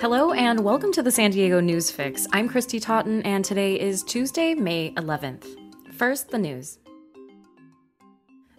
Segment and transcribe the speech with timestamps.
[0.00, 2.24] Hello and welcome to the San Diego News Fix.
[2.32, 5.44] I'm Kristy Totten, and today is Tuesday, May 11th.
[5.92, 6.78] First, the news.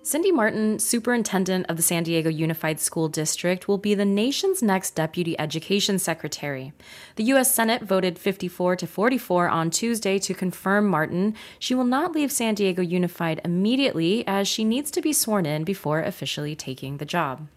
[0.04, 4.96] Cindy Marten, superintendent of the San Diego Unified School District, will be the nation's next
[4.96, 6.74] deputy education secretary.
[7.16, 7.56] The U.S.
[7.56, 11.36] Senate voted 54 to 44 on Tuesday to confirm Marten.
[11.58, 15.64] She will not leave San Diego Unified immediately, as she needs to be sworn in
[15.64, 17.48] before officially taking the job.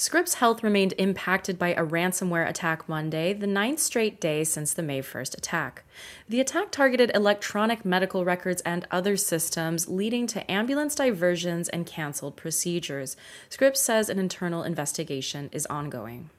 [0.00, 4.80] Scripps Health remained impacted by a ransomware attack Monday, the ninth straight day since the
[4.80, 5.82] May 1st attack.
[6.28, 12.36] The attack targeted electronic medical records and other systems, leading to ambulance diversions and canceled
[12.36, 13.16] procedures.
[13.50, 16.30] Scripps says an internal investigation is ongoing.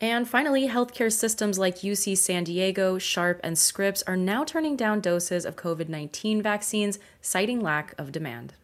[0.00, 5.02] And finally, healthcare systems like UC San Diego, Sharp, and Scripps are now turning down
[5.02, 8.54] doses of COVID 19 vaccines, citing lack of demand.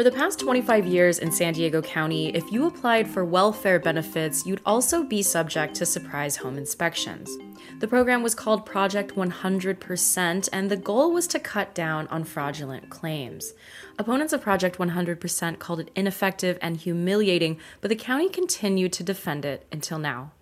[0.00, 4.46] For the past 25 years in San Diego County, if you applied for welfare benefits,
[4.46, 7.36] you'd also be subject to surprise home inspections.
[7.80, 12.88] The program was called Project 100%, and the goal was to cut down on fraudulent
[12.88, 13.52] claims.
[13.98, 19.44] Opponents of Project 100% called it ineffective and humiliating, but the county continued to defend
[19.44, 20.32] it until now.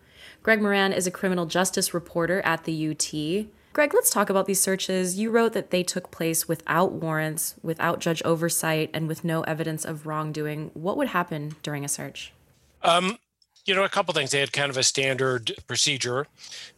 [0.44, 3.48] Greg Moran is a criminal justice reporter at the UT.
[3.78, 5.20] Greg, let's talk about these searches.
[5.20, 9.84] You wrote that they took place without warrants, without judge oversight, and with no evidence
[9.84, 10.72] of wrongdoing.
[10.74, 12.32] What would happen during a search?
[12.82, 13.18] Um,
[13.66, 14.32] you know, a couple things.
[14.32, 16.26] They had kind of a standard procedure.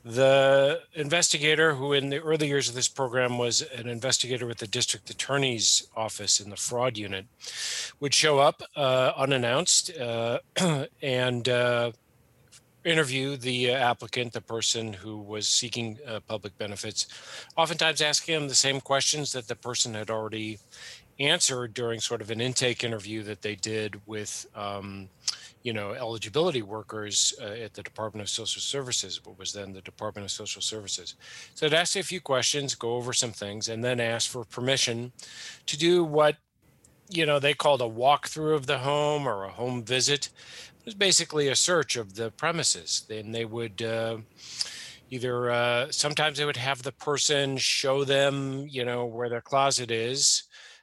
[0.05, 4.67] The investigator, who in the early years of this program was an investigator with the
[4.67, 7.25] district attorney's office in the fraud unit,
[7.99, 10.41] would show up uh, unannounced uh,
[11.01, 11.93] and uh,
[12.85, 17.07] interview the uh, applicant, the person who was seeking uh, public benefits,
[17.57, 20.59] oftentimes asking them the same questions that the person had already
[21.19, 25.09] answered during sort of an intake interview that they did with, um,
[25.63, 29.83] you know, eligibility workers uh, at the Department of Social Services, what was then the
[29.83, 31.17] Department of Social Services.
[31.55, 35.13] So I'd ask a few questions, go over some things, and then ask for permission
[35.67, 36.37] to do what
[37.13, 40.31] you know they called a walkthrough of the home or a home visit it
[40.91, 43.05] was basically a search of the premises.
[43.09, 44.17] Then they would uh,
[45.09, 49.93] either uh, sometimes they would have the person show them, you know, where their closet
[49.93, 50.43] is,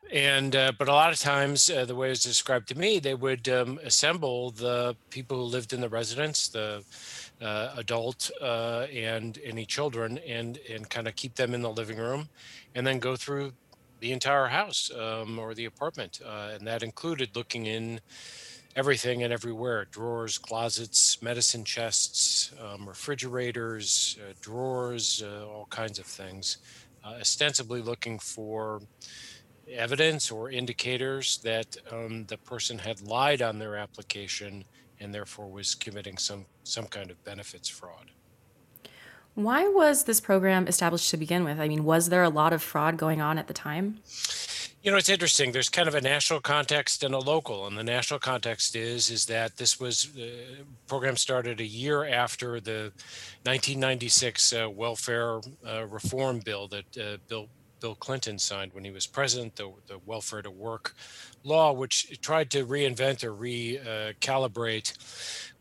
[0.10, 3.00] and uh, but a lot of times uh, the way it was described to me,
[3.00, 6.86] they would um, assemble the people who lived in the residence, the
[7.42, 11.98] uh, adult uh, and any children, and and kind of keep them in the living
[11.98, 12.30] room,
[12.76, 13.52] and then go through
[14.00, 18.00] the entire house um, or the apartment, and that included looking in
[18.78, 26.06] everything and everywhere drawers, closets, medicine chests, um, refrigerators, uh, drawers, uh, all kinds of
[26.06, 26.58] things,
[27.04, 28.80] uh, ostensibly looking for
[29.68, 34.64] evidence or indicators that um, the person had lied on their application
[35.00, 38.12] and therefore was committing some, some kind of benefits fraud.
[39.34, 41.60] Why was this program established to begin with?
[41.60, 44.00] I mean, was there a lot of fraud going on at the time?
[44.84, 45.52] You know, it's interesting.
[45.52, 49.26] There's kind of a national context and a local, and the national context is is
[49.26, 52.94] that this was uh, program started a year after the
[53.44, 57.50] 1996 uh, welfare uh, reform bill that uh, Bill
[57.80, 60.96] Bill Clinton signed when he was president, the, the welfare to work
[61.44, 64.94] law, which tried to reinvent or recalibrate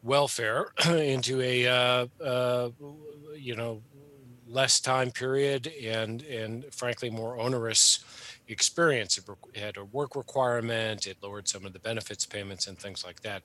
[0.02, 2.70] welfare into a uh, uh,
[3.34, 3.82] you know
[4.46, 8.04] less time period and and frankly more onerous
[8.48, 9.18] experience.
[9.18, 9.24] It
[9.58, 11.06] had a work requirement.
[11.06, 13.42] It lowered some of the benefits payments and things like that.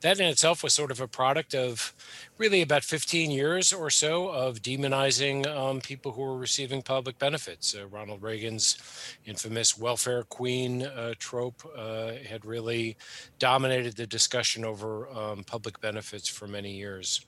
[0.00, 1.94] That in itself was sort of a product of
[2.38, 7.74] really about 15 years or so of demonizing um, people who were receiving public benefits.
[7.74, 8.78] Uh, Ronald Reagan's
[9.24, 12.96] infamous welfare queen uh, trope uh, had really
[13.38, 17.24] dominated the discussion over um, public benefits for many years.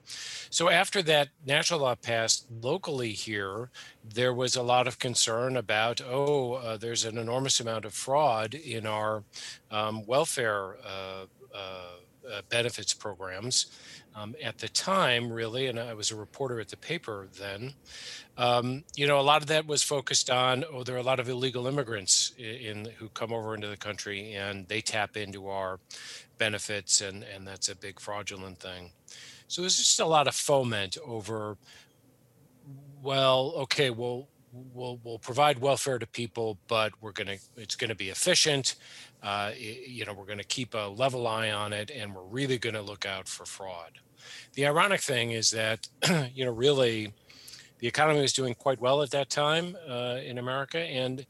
[0.51, 3.71] So after that national law passed locally here,
[4.15, 8.55] there was a lot of concern about, oh, uh, there's an enormous amount of fraud
[8.55, 9.23] in our
[9.71, 11.59] um, welfare uh, uh,
[12.31, 13.67] uh, benefits programs.
[14.15, 17.75] Um, at the time, really, and I was a reporter at the paper then,
[18.39, 21.21] um, you know, a lot of that was focused on, oh, there are a lot
[21.21, 25.49] of illegal immigrants in, in, who come over into the country and they tap into
[25.49, 25.79] our
[26.39, 28.91] benefits, and, and that's a big fraudulent thing.
[29.49, 31.59] So there's just a lot of foment over
[33.03, 34.29] well, okay, we'll
[34.73, 38.77] we'll we'll provide welfare to people, but we're gonna it's gonna be efficient.
[39.23, 42.83] Uh, you know, we're gonna keep a level eye on it, and we're really gonna
[42.83, 43.93] look out for fraud.
[44.55, 45.89] The ironic thing is that
[46.35, 47.13] you know really
[47.79, 51.27] the economy was doing quite well at that time uh, in America, and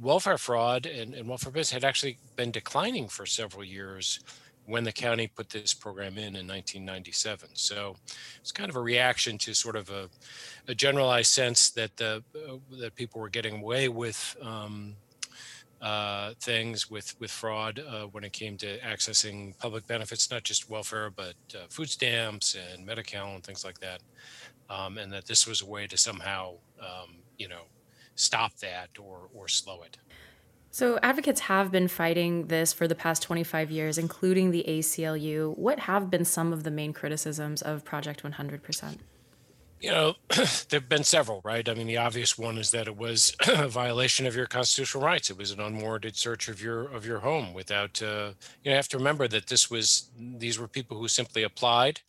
[0.00, 4.20] welfare fraud and, and welfare business had actually been declining for several years
[4.66, 7.50] when the county put this program in in 1997.
[7.54, 7.96] So
[8.40, 10.08] it's kind of a reaction to sort of a,
[10.68, 14.94] a generalized sense that the uh, that people were getting away with um,
[15.80, 20.68] uh, things with with fraud uh, when it came to accessing public benefits, not just
[20.68, 24.00] welfare but uh, food stamps and Medi-Cal and things like that,
[24.68, 27.62] um, and that this was a way to somehow um, you know
[28.14, 29.96] stop that or or slow it.
[30.72, 35.56] So, advocates have been fighting this for the past 25 years, including the ACLU.
[35.58, 38.98] What have been some of the main criticisms of Project 100%?
[39.80, 41.66] You know, there have been several, right?
[41.68, 45.28] I mean, the obvious one is that it was a violation of your constitutional rights.
[45.28, 48.00] It was an unwarranted search of your of your home without.
[48.00, 48.34] Uh, you, know,
[48.64, 52.00] you have to remember that this was these were people who simply applied.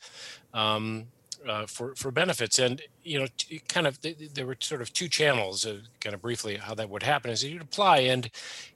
[0.53, 1.07] Um,
[1.47, 2.59] uh, for for benefits.
[2.59, 5.65] And you know, t- kind of there were sort of two channels.
[5.65, 8.29] Uh, kind of briefly, how that would happen is you'd apply, and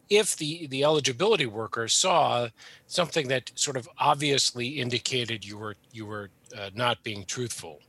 [0.10, 2.50] if the the eligibility worker saw
[2.88, 7.82] something that sort of obviously indicated you were you were uh, not being truthful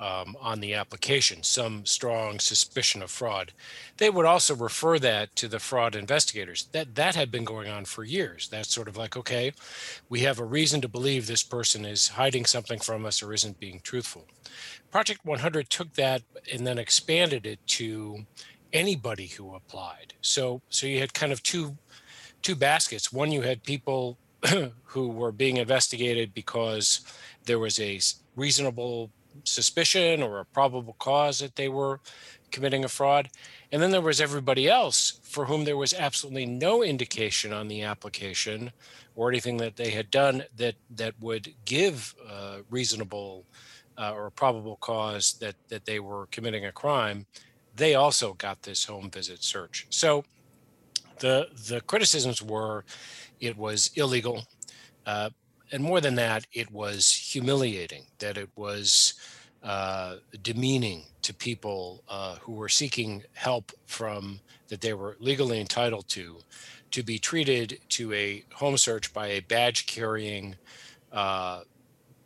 [0.00, 3.52] um, on the application, some strong suspicion of fraud.
[3.98, 6.68] They would also refer that to the fraud investigators.
[6.72, 8.48] That that had been going on for years.
[8.48, 9.52] That's sort of like, okay,
[10.08, 13.60] we have a reason to believe this person is hiding something from us or isn't
[13.60, 14.24] being truthful.
[14.90, 18.24] Project 100 took that and then expanded it to
[18.72, 20.14] anybody who applied.
[20.22, 21.76] So so you had kind of two
[22.42, 23.12] two baskets.
[23.12, 24.16] One, you had people
[24.84, 27.02] who were being investigated because
[27.44, 28.00] there was a
[28.34, 29.10] reasonable
[29.44, 32.00] suspicion or a probable cause that they were
[32.50, 33.30] committing a fraud.
[33.72, 37.82] And then there was everybody else for whom there was absolutely no indication on the
[37.82, 38.72] application
[39.14, 43.44] or anything that they had done that that would give uh, reasonable
[43.98, 47.26] uh, or probable cause that that they were committing a crime.
[47.76, 49.86] They also got this home visit search.
[49.90, 50.24] So
[51.18, 52.84] the the criticisms were
[53.40, 54.44] it was illegal.
[55.06, 55.30] Uh,
[55.72, 59.14] and more than that, it was humiliating, that it was
[59.62, 66.08] uh, demeaning to people uh, who were seeking help from that they were legally entitled
[66.08, 66.38] to,
[66.90, 70.56] to be treated to a home search by a badge carrying
[71.12, 71.60] uh,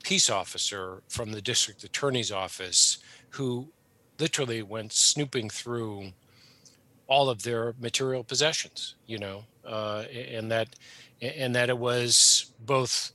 [0.02, 2.98] peace officer from the district attorney's office
[3.30, 3.68] who
[4.18, 6.12] literally went snooping through
[7.06, 10.68] all of their material possessions, you know, uh, and that
[11.20, 13.12] and that it was both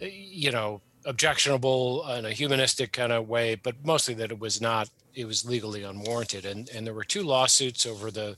[0.00, 4.90] you know, objectionable in a humanistic kind of way, but mostly that it was not,
[5.14, 6.44] it was legally unwarranted.
[6.44, 8.36] And, and there were two lawsuits over the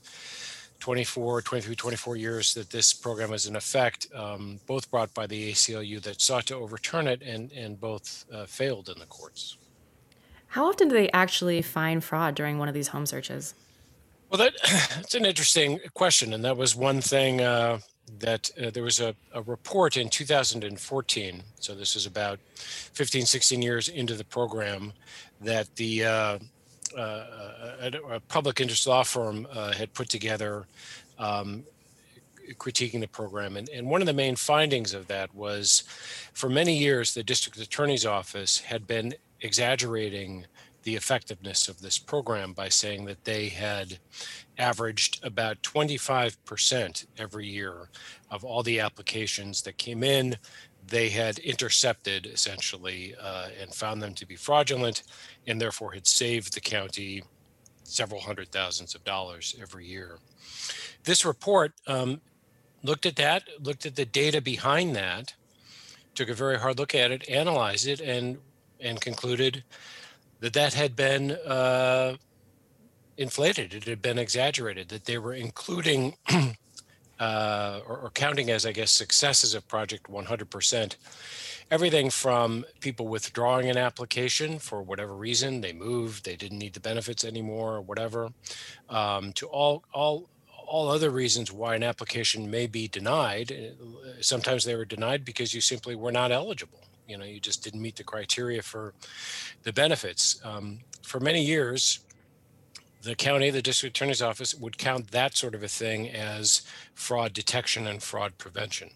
[0.79, 5.51] 24, 23, 24 years that this program was in effect, um, both brought by the
[5.51, 9.57] ACLU that sought to overturn it and, and both uh, failed in the courts.
[10.47, 13.55] How often do they actually find fraud during one of these home searches?
[14.29, 14.53] Well, that,
[14.95, 16.33] that's an interesting question.
[16.33, 17.79] And that was one thing uh,
[18.19, 23.61] that uh, there was a, a, report in 2014 so this is about 15 16
[23.61, 24.93] years into the program
[25.41, 26.37] that the uh,
[26.97, 27.25] uh,
[27.81, 30.67] a, a, public interest law firm uh, had put together
[31.17, 31.63] um,
[32.57, 33.57] critiquing the program.
[33.57, 35.83] And, and one of the main findings of that was
[36.33, 40.45] for many years the district attorney's office had been exaggerating
[40.83, 43.99] the effectiveness of this program by saying that they had
[44.57, 47.89] averaged about 25% every year
[48.29, 50.37] of all the applications that came in.
[50.85, 55.03] They had intercepted essentially uh, and found them to be fraudulent
[55.47, 57.23] and therefore had saved the county
[57.83, 60.19] several hundred thousands of dollars every year.
[61.03, 62.21] This report um,
[62.81, 65.33] looked at that, looked at the data behind that,
[66.15, 68.37] took a very hard look at it, analyzed it, and
[68.79, 69.63] and concluded
[70.43, 72.17] that that had been uh,
[73.15, 73.73] inflated.
[73.73, 74.89] It had been exaggerated.
[74.89, 76.17] That they were including
[77.19, 80.97] uh, or, or, counting as, I guess, successes of Project 100%.
[81.71, 86.81] Everything from people withdrawing an application for whatever reason, they moved, they didn't need the
[86.81, 88.27] benefits anymore, or whatever,
[88.89, 90.27] um, to all all
[90.67, 93.75] all other reasons why an application may be denied.
[94.19, 97.81] Sometimes they were denied because you simply were not eligible you know you just didn't
[97.81, 98.93] meet the criteria for
[99.63, 101.99] the benefits um, for many years
[103.01, 106.61] the county the district attorney's office would count that sort of a thing as
[106.93, 108.89] fraud detection and fraud prevention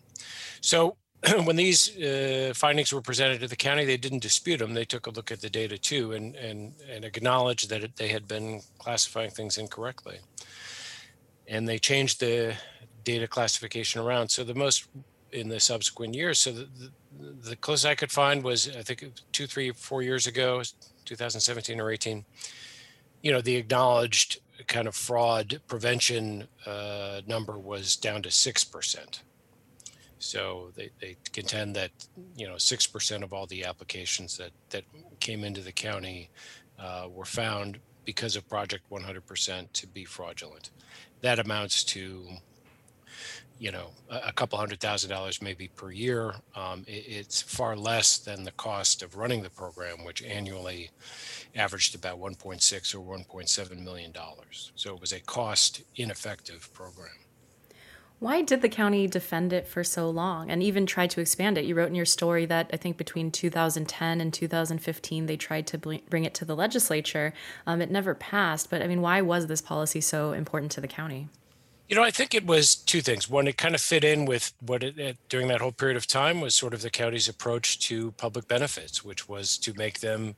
[0.62, 0.98] so
[1.44, 4.74] when these uh, findings were presented to the county, they didn't dispute them.
[4.74, 8.28] They took a look at the data too and and, and acknowledged that they had
[8.28, 10.20] been classifying things incorrectly.
[11.48, 12.56] And they changed the
[13.04, 14.30] data classification around.
[14.30, 14.88] So the most
[15.32, 16.40] in the subsequent years.
[16.40, 20.28] So the, the, the closest I could find was I think two, three, four years
[20.28, 20.62] ago,
[21.06, 22.26] 2017 or 18.
[23.22, 29.20] You know, the acknowledged kind of fraud prevention uh, number was down to 6%.
[30.20, 31.92] So they, they contend that,
[32.36, 34.84] you know, 6% of all the applications that, that
[35.20, 36.30] came into the county
[36.80, 40.72] uh, were found because of Project 100% to be fraudulent.
[41.22, 42.28] That amounts to,
[43.60, 46.36] you know, a, couple hundred thousand dollars maybe per year.
[46.56, 50.92] Um, it, it's far less than the cost of running the program, which annually
[51.56, 54.72] averaged about 1.6 or 1.7 million dollars.
[54.76, 57.10] So it was a cost ineffective program.
[58.20, 61.66] Why did the county defend it for so long and even try to expand it?
[61.66, 65.78] You wrote in your story that I think between 2010 and 2015 they tried to
[65.78, 67.34] bring it to the legislature.
[67.68, 70.88] Um, it never passed, but I mean, why was this policy so important to the
[70.88, 71.28] county?
[71.88, 73.30] You know, I think it was two things.
[73.30, 76.06] One, it kind of fit in with what it, it, during that whole period of
[76.06, 80.36] time was sort of the county's approach to public benefits, which was to make them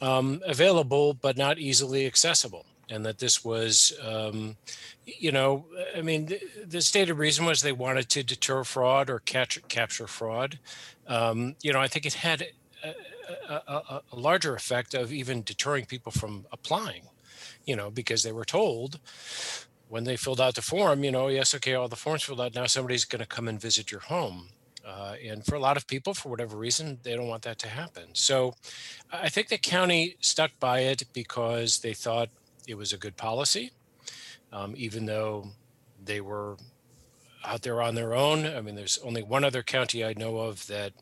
[0.00, 4.56] um, available but not easily accessible and that this was, um,
[5.04, 9.18] you know, I mean, the, the, stated reason was they wanted to deter fraud or
[9.20, 10.58] catch, capture fraud.
[11.06, 12.48] Um, you know, I think it had
[12.84, 12.94] a,
[13.48, 17.02] a, a, larger effect of even deterring people from applying,
[17.64, 19.00] you know, because they were told
[19.88, 22.54] when they filled out the form, you know, yes, okay, all the forms filled out.
[22.54, 24.48] Now somebody's going to come and visit your home.
[24.86, 27.68] Uh, and for a lot of people, for whatever reason, they don't want that to
[27.68, 28.04] happen.
[28.12, 28.54] So
[29.12, 32.28] I think the county stuck by it because they thought
[32.68, 33.72] it was a good policy,
[34.52, 35.50] um, even though
[36.02, 36.56] they were
[37.44, 38.46] out there on their own.
[38.46, 40.92] I mean, there's only one other county I know of that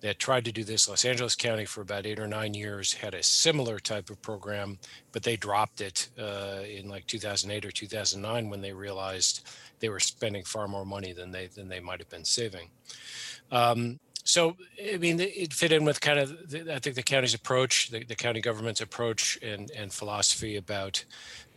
[0.00, 0.88] that tried to do this.
[0.88, 4.78] Los Angeles County for about eight or nine years had a similar type of program,
[5.12, 9.48] but they dropped it uh, in like 2008 or 2009 when they realized
[9.80, 12.68] they were spending far more money than they than they might have been saving.
[13.50, 14.56] Um, so,
[14.92, 18.02] I mean, it fit in with kind of, the, I think, the county's approach, the,
[18.02, 21.04] the, county government's approach and, and philosophy about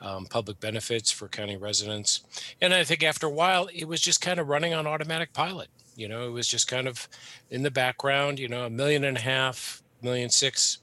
[0.01, 2.21] um, public benefits for county residents.
[2.61, 5.69] And I think after a while, it was just kind of running on automatic pilot.
[5.99, 7.07] You know, it was just kind of
[7.49, 10.79] in the background, you know, a million and a half, million six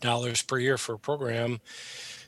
[0.00, 1.60] dollars per year for a program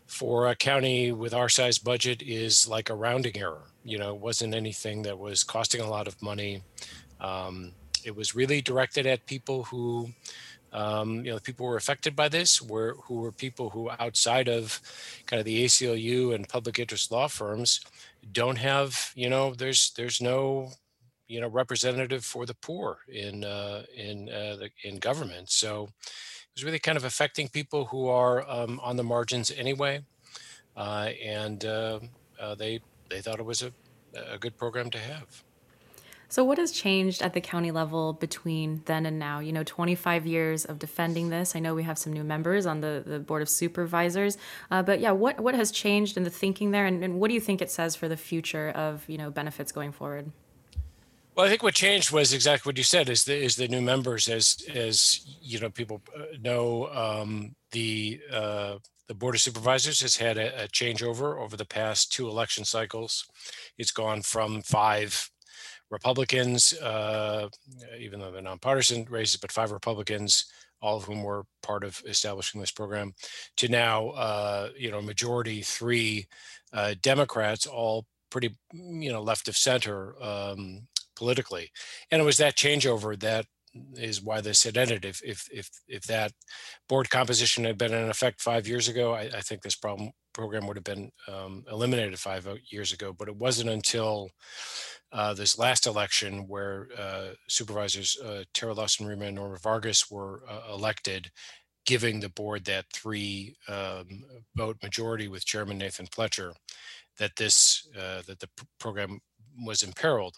[0.06, 3.62] for a county with our size budget is like a rounding error.
[3.84, 6.62] You know, it wasn't anything that was costing a lot of money.
[7.20, 7.72] Um,
[8.04, 10.10] it was really directed at people who,
[10.72, 14.48] um, you know, people who were affected by this were who were people who outside
[14.48, 14.80] of
[15.26, 17.80] kind of the ACLU and public interest law firms
[18.32, 20.70] don't have, you know, there's there's no
[21.28, 25.50] you know representative for the poor in uh, in uh, the, in government.
[25.50, 30.02] So it was really kind of affecting people who are um, on the margins anyway,
[30.76, 32.00] uh, and uh,
[32.40, 33.72] uh, they they thought it was a
[34.30, 35.44] a good program to have.
[36.28, 39.38] So, what has changed at the county level between then and now?
[39.38, 41.54] You know, 25 years of defending this.
[41.54, 44.36] I know we have some new members on the, the Board of Supervisors.
[44.70, 46.86] Uh, but yeah, what, what has changed in the thinking there?
[46.86, 49.70] And, and what do you think it says for the future of, you know, benefits
[49.70, 50.32] going forward?
[51.34, 53.80] Well, I think what changed was exactly what you said: is the is the new
[53.80, 58.76] members, as as you know, people uh, know um, the uh,
[59.08, 63.26] the board of supervisors has had a, a changeover over the past two election cycles.
[63.78, 65.28] It's gone from five
[65.90, 67.48] Republicans, uh,
[67.98, 70.46] even though they're nonpartisan races, but five Republicans,
[70.80, 73.12] all of whom were part of establishing this program,
[73.56, 76.26] to now, uh, you know, majority three
[76.72, 81.70] uh, Democrats, all pretty, you know, left of center um, politically.
[82.10, 83.46] And it was that changeover that
[83.96, 85.04] is why this had ended.
[85.04, 86.32] If if if if that
[86.88, 90.66] board composition had been in effect five years ago, I, I think this problem program
[90.66, 93.12] would have been um, eliminated five years ago.
[93.12, 94.30] But it wasn't until
[95.12, 100.72] uh, this last election where uh, supervisors uh, Terra Lawson-Remer and Nora Vargas were uh,
[100.72, 101.30] elected,
[101.86, 104.24] giving the board that three um,
[104.56, 106.52] vote majority with Chairman Nathan Fletcher,
[107.18, 109.20] that this uh, that the program
[109.62, 110.36] was imperiled.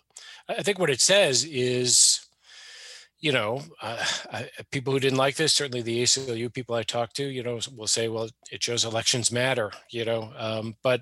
[0.49, 2.27] I think what it says is
[3.19, 7.17] you know, uh, I, people who didn't like this, certainly the ACLU people I talked
[7.17, 10.33] to, you know, will say, well, it shows elections matter, you know.
[10.37, 11.01] Um, but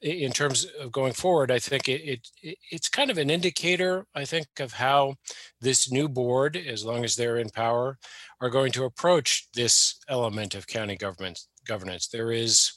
[0.00, 4.24] in terms of going forward, I think it, it, it's kind of an indicator, I
[4.24, 5.16] think, of how
[5.60, 7.98] this new board, as long as they're in power,
[8.40, 12.08] are going to approach this element of county government governance.
[12.08, 12.72] There is,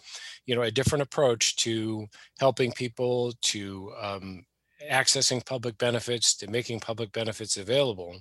[0.45, 2.07] you know, a different approach to
[2.39, 4.43] helping people to um,
[4.91, 8.17] accessing public benefits, to making public benefits available.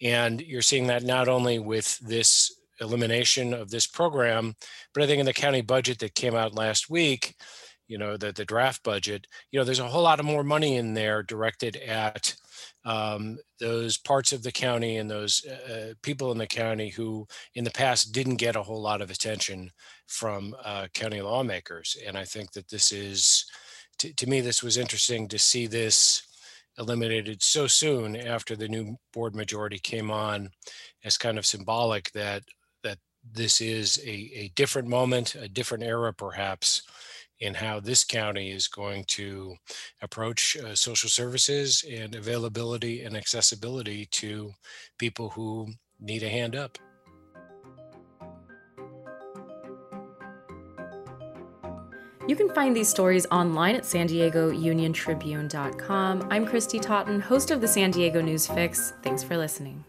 [0.00, 4.54] And you're seeing that not only with this elimination of this program,
[4.94, 7.34] but I think in the county budget that came out last week,
[7.88, 10.76] you know, the, the draft budget, you know, there's a whole lot of more money
[10.76, 12.34] in there directed at
[12.84, 17.26] um, those parts of the county and those uh, uh, people in the county who
[17.54, 19.70] in the past didn't get a whole lot of attention
[20.06, 21.96] from uh, county lawmakers.
[22.06, 23.46] And I think that this is,
[23.98, 26.22] to, to me, this was interesting to see this
[26.78, 30.50] eliminated so soon after the new board majority came on
[31.04, 32.42] as kind of symbolic that
[32.84, 32.98] that
[33.32, 36.82] this is a, a different moment, a different era perhaps,
[37.40, 39.54] in how this county is going to
[40.02, 44.52] approach uh, social services and availability and accessibility to
[44.98, 45.68] people who
[46.00, 46.78] need a hand up.
[52.28, 56.28] You can find these stories online at san diego union tribune.com.
[56.30, 58.92] I'm Kristy Totten, host of the San Diego News Fix.
[59.02, 59.82] Thanks for listening.